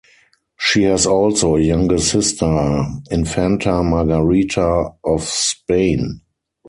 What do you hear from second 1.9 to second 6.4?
sister, Infanta Margarita of Spain.